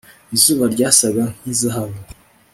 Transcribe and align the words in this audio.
Izuba 0.35 0.63
ryasaga 0.73 1.23
nkizahabu 1.41 1.99